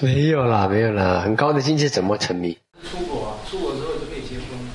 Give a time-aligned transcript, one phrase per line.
[0.00, 2.56] 没有啦，没有啦，很高的境界怎么沉迷？
[2.90, 4.70] 出国啊，出国之后就可以结婚了。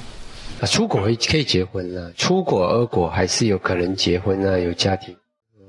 [0.61, 5.16] 啊，出国可以结婚了，出国俄国还是有可能结婚啊，有家庭。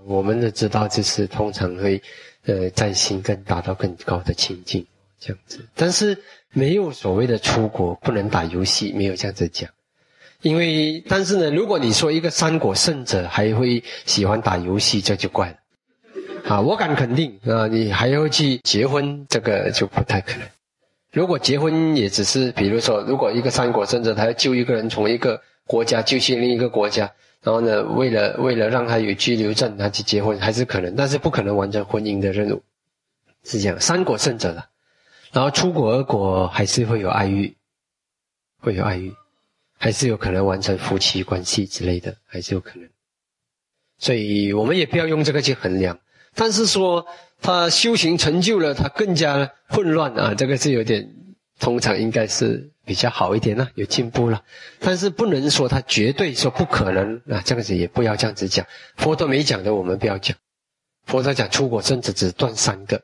[0.05, 2.01] 我们都知道，就是通常会，
[2.45, 4.87] 呃，在心更达到更高的清净
[5.19, 5.67] 这样子。
[5.75, 6.17] 但是
[6.53, 9.69] 没有所谓的出国不能打游戏，没有这样子讲。
[10.43, 15.57] 因为，但是呢，如果你说一个三国胜者还会喜欢打游戏，这就怪了。
[16.49, 20.47] 啊，我敢肯定啊，你还要去结婚，这个就不太可能。
[21.11, 32.63] 如果结婚也只是，比如说，如果一个三国胜者他要救一个人从一个国家救去另一个国家，然后呢，为了为了让他有居留证，他去结婚还是可能，但是不可能完成婚姻的任务，
[33.43, 33.81] 是这样。
[33.81, 34.69] 三国胜者了，
[35.33, 37.57] 然后出国国还是会有爱欲，
[38.61, 39.13] 会有爱欲。
[39.79, 42.89] 还是有可能完成夫妻关系之类的，还是有可能。
[43.99, 45.99] 所以我们也不要用这个去衡量。
[46.37, 47.05] 但是说
[47.41, 51.11] 他修行成就了，他更加混乱啊，这个是有点，
[51.59, 54.45] 通常应该是比较好一点呢，有进步了。
[54.79, 58.65] 但是不能说他绝对说不可能啊，这样子也不要这样子讲。
[58.97, 60.37] 佛陀没讲的，我们不要讲。
[61.07, 63.03] 佛陀讲出国甚至只断三个，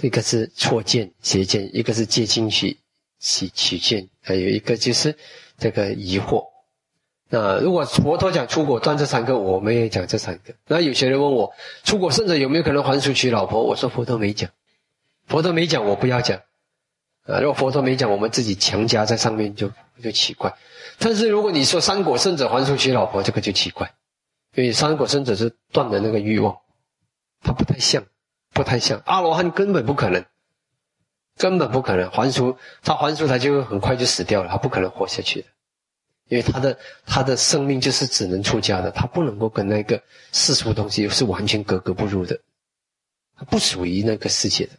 [0.00, 2.78] 一个是错见邪见，一个是借经取
[3.20, 5.14] 取取见，还有一个就是。
[5.58, 6.42] 这个疑惑，
[7.34, 10.52] 那如果佛陀讲出国断这三个，我们也讲这三个。
[10.66, 13.62] 那有些人问我，出国甚至有没有可能还俗娶老婆？
[13.62, 14.50] 我说佛陀没讲，
[15.26, 16.40] 佛陀没讲，我不要讲。
[17.26, 20.54] 啊，如果佛陀没讲，我们自己强加在上面就就奇怪。
[20.98, 23.94] 但是如果你说三果圣者还俗娶老婆，这个就奇怪，
[24.54, 26.58] 因为三果圣者是断了那个欲望，
[27.42, 28.04] 他不太像，
[28.52, 30.22] 不太像阿罗汉根本不可能。
[31.38, 35.48] 根本不可能还俗，他还俗他就很快就死掉了，他不可能活下去的，
[36.32, 40.02] 因为他的他的生命就是只能出家的，他不能够跟那个
[40.32, 42.40] 世俗东西是完全格格不入的，
[43.36, 44.70] 他不属于那个世界的。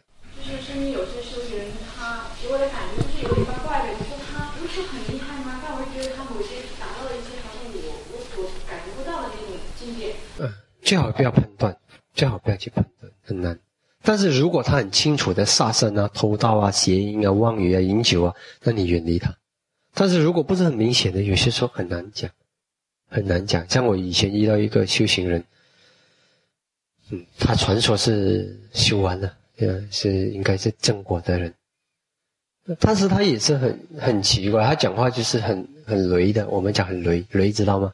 [0.42, 3.92] 就是身边有些修行人，他给我的感觉就是有点怪怪的。
[3.92, 5.62] 你说他不是很厉害吗？
[5.64, 7.38] 但我觉得他某些达到了一些
[8.10, 10.12] 我所感觉不到的那种境界。
[10.40, 10.52] 嗯，
[10.82, 11.76] 最好不要判断，
[12.14, 13.56] 最好不要去判断，很难。
[14.02, 18.34] 但是如果他很清楚的杀生啊、偷盗啊、邪淫啊、妄语啊、饮酒啊，
[18.64, 19.32] 那你远离他。
[19.94, 22.30] 但是如果不是很明显的，有些时候很难讲，
[23.08, 23.68] 很难讲。
[23.68, 25.44] 像我以前遇到一个修行人，
[27.10, 31.54] 嗯，他传说是修完了，嗯，是应该是正果的人，
[32.80, 37.92] 但是他也是很很奇怪，他讲话就是很很雷的，我们讲很雷雷，知道吗？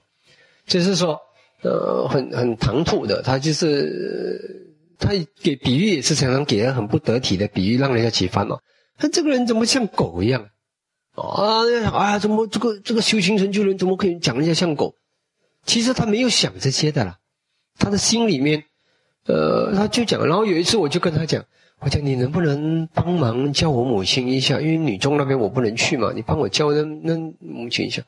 [0.66, 1.20] 就是说，
[1.62, 4.66] 呃，很很唐突的，他就是。
[5.02, 8.60] 他给比喻也是常常给人很不得体的比喻，让人家起烦恼。
[8.98, 10.50] 他这个人怎么像狗一样？
[11.20, 14.94] 啊，哎呀，怎么这个这个修行成就人怎么可以讲人家像狗？
[15.64, 17.18] 其实他没有想这些的啦，
[17.78, 18.64] 他的心里面，
[19.26, 20.26] 呃，他就讲。
[20.26, 21.44] 然后有一次我就跟他讲，
[21.80, 24.60] 我讲你能不能帮忙叫我母亲一下？
[24.60, 28.02] 因为女中那边我不能去嘛，你帮我叫那那母亲一下。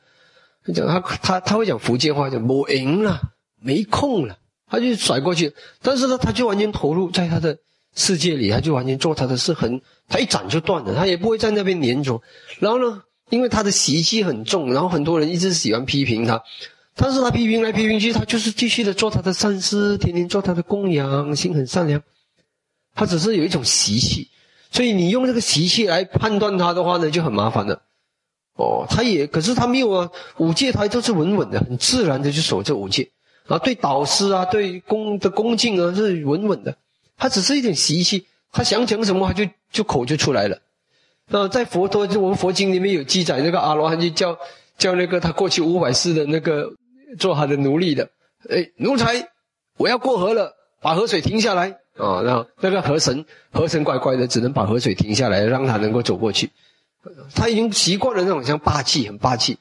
[0.65, 3.21] 他讲他他他会讲福建话，讲我赢了，
[3.61, 4.37] 没空了。
[4.65, 5.53] 他就甩过去，
[5.83, 7.59] 但是呢，他就完全投入在他的
[7.95, 12.21] 世界里，他就完全做他的事，很他一斩就断了，他也不会在那边黏着。
[12.59, 16.43] 然后呢，因为他的习气很重，然后很多人一直喜欢批评他，
[16.95, 22.01] 但是他批评来批评去，他就是继续的做他的善事，天天做他的供养，心很善良。
[22.95, 24.29] 他只是有一种习气，
[24.71, 27.81] 所以你用这个习气来判断他的话呢，就很麻烦了。
[28.55, 33.09] 哦，他也可是他没有啊，五戒他都是稳稳的，很自然的就守这五戒。
[33.47, 36.77] 啊，对导师啊，对恭的恭敬啊，是稳稳的。
[37.17, 40.59] 他只是一点习气，他想讲什么，他就就口就出来了。
[41.29, 44.37] 呃，在佛陀就我们佛经里面有记载，那个阿罗汉就叫
[44.77, 46.73] 叫那个他过去五百世的那个
[47.17, 48.09] 做他的奴隶的，
[48.49, 49.29] 哎，奴才，
[49.77, 52.21] 我要过河了，把河水停下来啊。
[52.23, 56.51] 然后那个河神河神乖乖的，只能把河水停下来，让他能够走过去。
[57.35, 59.57] 他已经习惯了那种像霸气，很霸气。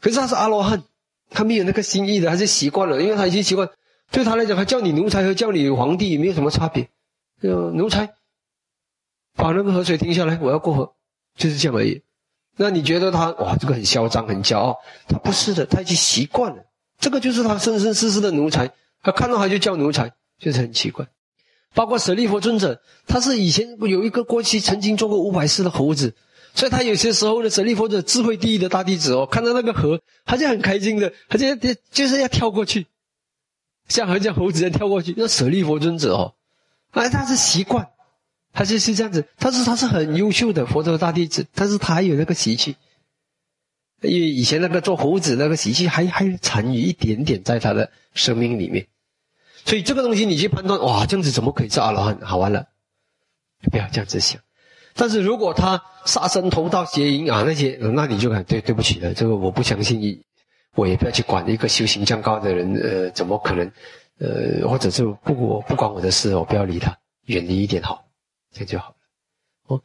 [0.00, 0.82] 可是他是阿罗汉。
[1.30, 3.68] 他没有那个心意的，他是习惯了，因为他已经习惯。
[4.10, 6.88] 对他来讲，他叫你奴才和叫你皇帝没有什么差别。
[7.40, 8.14] 奴才，
[9.34, 10.94] 把那个河水停下来，我要过河，
[11.36, 12.02] 就是这样而已。
[12.56, 14.76] 那你觉得他哇，这个很嚣张，很骄傲？
[15.08, 16.64] 他不是的，他已经习惯了。
[16.98, 18.70] 这个就是他生生世世的奴才，
[19.02, 21.06] 他看到他就叫奴才，就是很奇怪。
[21.74, 26.14] 包括舍利弗尊者，他是以前有一个过去曾经做过五百世的猴子。
[26.54, 31.56] 所以他有些时候呢，舍利弗者智慧第一的大弟子哦，看到那个河，他就很开心的，他就
[31.90, 32.86] 就是要跳过去，
[33.88, 35.14] 像和像猴子一样跳过去。
[35.16, 36.34] 那舍利佛尊者哦，
[36.92, 37.88] 哎，他是习惯，
[38.52, 39.26] 他就是这样子。
[39.38, 42.76] 但是他是很优秀的佛陀大弟子，但是他还有那个习气，
[44.00, 48.86] 因为以前那个做猴子那个习气还还残余一点点在他的生命里面。
[49.64, 52.20] 所以这个东西你去判断，哇，这样子怎么可以是阿罗汉？
[52.20, 52.66] 好完了。
[53.70, 54.40] 不要这样子想。
[54.94, 60.22] 但是如果他杀生偷盗邪淫啊那些，那你就看对对不起了，这个我不相信，
[60.74, 63.70] 我也不要去管一个修行这样高的人，呃，怎么可能，
[64.18, 68.06] 呃，或者是不我不关我的事，我不要理他，远离一点好，
[68.52, 68.96] 这样就好了。
[69.66, 69.82] 哦，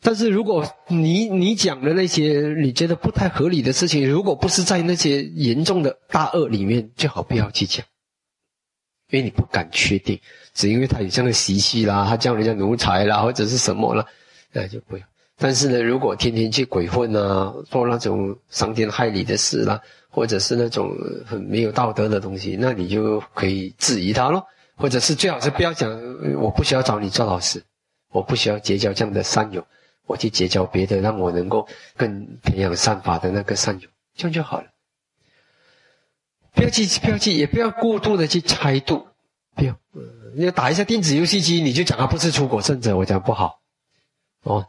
[0.00, 7.84] 但是如果你你讲的那些你觉得不太合理的事情，如果不是在那些严重的大恶里面，最好不要去讲，
[9.10, 10.20] 因为你不敢确定，
[10.54, 14.06] 只因为他有这样的习气啦，他叫人家奴才啦，或者是什么了。
[14.52, 15.04] 那就不要。
[15.38, 20.90] 但是呢，如果天天去鬼混啊，做那种伤天害理的事啦，或者是那种
[21.26, 24.46] 很没有道德的东西，那你就可以质疑他咯。
[24.78, 25.90] 或者是最好是不要讲，
[26.40, 27.62] 我不需要找你做老师，
[28.10, 29.66] 我不需要结交这样的善友，
[30.06, 31.66] 我去结交别的，让我能够
[31.96, 34.66] 更培养善法的那个善友，这样就好了。
[36.54, 39.06] 不要去，不要去，也不要过度的去猜度。
[39.54, 39.78] 不要，
[40.34, 43.60] 你要打一下电子游戏机，你就讲他不是出国圣者，我讲不好。
[44.42, 44.66] 哦，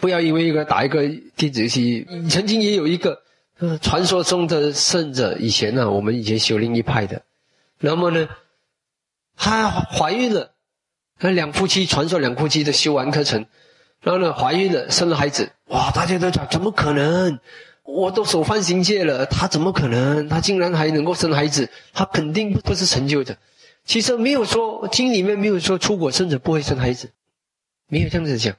[0.00, 3.20] 不要因为一个打一个电子游戏，曾经也有一个，
[3.58, 7.22] 呃，传说中的圣者，以前呢，我们以前修另一派的，
[7.78, 8.28] 那么呢，
[9.36, 10.52] 她怀孕了，
[11.20, 13.46] 那两夫妻传说两夫妻的修完课程，
[14.00, 17.38] 然后呢怀孕了，生了孩子，哇，大家都讲怎么可能？
[17.82, 20.28] 我都守犯行戒了，他怎么可能？
[20.28, 21.68] 他竟然还能够生孩子？
[21.92, 23.36] 他肯定不是成就的。
[23.84, 27.10] 其实没有说经里面没有说出国圣者不会生孩子。
[27.88, 28.54] 没有这样子讲，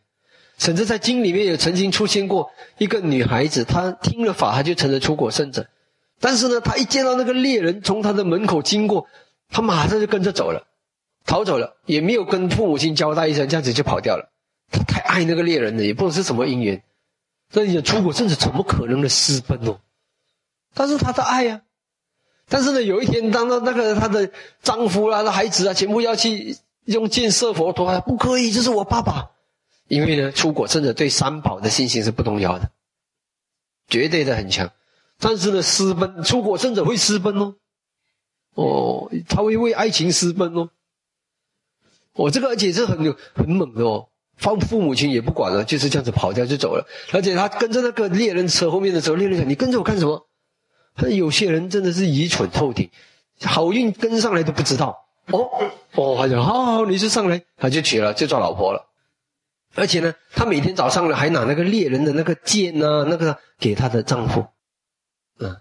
[0.62, 5.66] 甚至在经里面也曾经出现过一个女孩子，她听了法，她就成了出国圣者。
[6.20, 9.08] 但是呢，她一见到那个猎人从她的门口经过，
[9.50, 10.68] 她马上就跟着走了，
[11.26, 14.32] 逃走了，也没有跟父母亲交代一声，这样子就跑掉了。
[14.72, 16.84] 她太爱那个猎人了，也不知道是什么因缘。
[17.50, 19.80] 所以出国圣者怎么可能的私奔哦？
[20.76, 21.62] 但是她的爱呀。
[22.48, 24.30] 但是呢，有一天，当到那个她的
[24.62, 26.56] 丈夫啊、孩子啊，全部要去。
[26.86, 29.30] 用箭射佛陀，不可以，这是我爸爸。
[29.92, 32.72] 因为呢，出国真的对三宝的信心是不动摇的，
[33.90, 34.72] 绝对的很强。
[35.20, 37.56] 但是呢，私奔出国甚者会私奔哦，
[38.54, 40.70] 哦，他会为爱情私奔哦。
[42.14, 44.08] 我这个而且是很有很猛的哦，
[44.38, 46.88] 放父母亲也不管了，就是这样子跑掉就走了。
[47.12, 50.26] 而且他跟着那个猎人车后面的时候，猎人讲：“你跟着我干什么？”
[50.96, 52.90] 他有些人真的是愚蠢透顶，
[53.44, 55.06] 好运跟上来都不知道。
[55.28, 55.50] 哦
[55.96, 58.88] 哦，他讲好好，你就上来，他就娶了，就做老婆了。
[59.76, 64.46] 而且呢，他每天早上呢，还拿那个猎人的那个剑啊，那个给他的丈夫。
[65.40, 65.56] 嗯，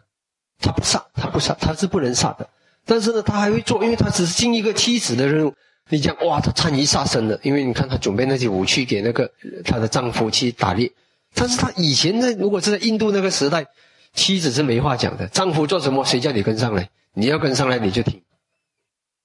[0.59, 2.49] 他不杀，他不杀，他是不能杀的。
[2.85, 5.55] 但是呢，他还会做，因为他只是尽一个妻子的任务。
[5.89, 9.31] 你讲哇，他参与杀生了，因为你看他准备那些武器给那个
[9.65, 10.91] 他的丈夫去打猎。
[11.35, 13.67] 但是他以前在如果是在印度那个时代，
[14.13, 16.91] 妻子是没话讲的，丈夫做什么，谁叫你跟上来？
[17.15, 18.23] 你要跟上来，你就听。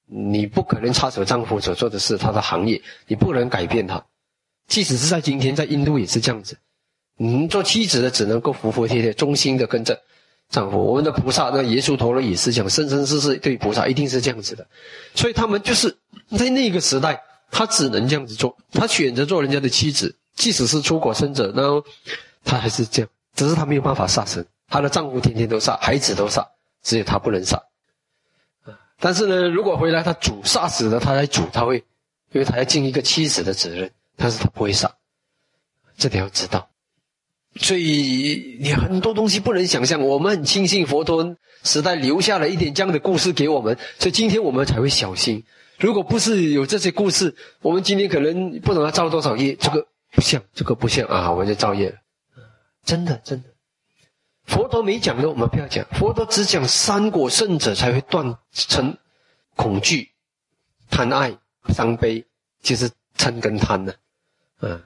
[0.08, 4.06] 你不可能插手丈夫所做的事，他的行业，你不能改变他。
[4.68, 6.58] 即使是在今天，在印度也是这样子。
[7.18, 10.02] 你做妻子的只能够服服帖帖、忠心的跟着
[10.50, 10.84] 丈夫。
[10.84, 14.68] 我们的菩萨，那耶稣陀罗也是讲，生生世世对菩萨一定是这样子的。
[15.14, 15.98] 所以他们就是
[16.38, 17.22] 在那个时代，
[17.52, 18.58] 他只能这样子做。
[18.72, 21.82] 他选择做人家的妻子，即使是出国生者，那
[22.44, 23.10] 他还是这样。
[23.36, 26.48] 只是他没有办法杀生，他的丈夫天天都杀，孩子都杀，
[26.82, 27.62] 只有他不能杀。
[28.98, 31.84] 但是呢，如果回来他主杀死了，他来主，他会，
[32.32, 34.96] 因为他要尽一个妻子的责任，但是他不会傻，
[35.98, 36.70] 这点要知道。
[37.58, 45.44] 所以你很多东西不能想象，我们很庆幸佛陀时代留下了一点这样的故事给我们，所以今天我们才会小心。
[45.80, 51.98] 如果不是有这些故事，我们今天可能不懂要造多少业，这个不像，这个不像啊，我们就造业了。
[52.84, 53.50] 真的，真的。
[54.46, 55.86] 佛陀没讲的，我们不要讲。
[55.92, 58.98] 佛陀只讲三果圣者才会断成
[59.56, 60.12] 恐惧、
[60.90, 61.38] 贪爱、
[61.70, 62.26] 伤悲，
[62.62, 63.94] 就是嗔跟贪呢。
[64.66, 64.84] 嗯，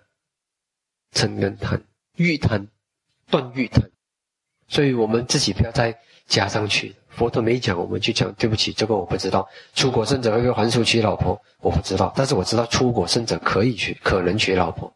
[1.13, 1.81] 嗔跟贪，
[2.17, 2.67] 欲贪，
[3.31, 3.89] 断欲贪。
[4.67, 6.93] 所以我们自己不要再加上去。
[7.07, 8.31] 佛陀没讲，我们就讲。
[8.33, 9.47] 对不起，这个我不知道。
[9.73, 11.41] 出国圣者会不会还俗娶老婆？
[11.61, 12.13] 我不知道。
[12.15, 14.93] 但是我知道出国圣者可以娶，可能娶老婆，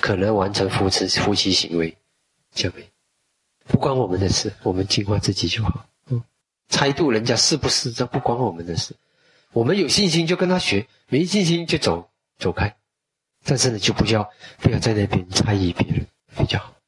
[0.00, 1.96] 可能完成夫妻夫妻行为，
[2.54, 2.88] 就没。
[3.66, 5.86] 不关我们的事，我们净化自己就好。
[6.08, 6.22] 嗯，
[6.68, 8.96] 猜度人家是不是，这不关我们的事。
[9.52, 12.74] 我们有信心就跟他学，没信心就走走开。
[13.44, 14.28] 但是呢，就不要
[14.60, 16.06] 不要在那边猜疑别人，
[16.36, 16.72] 比较好。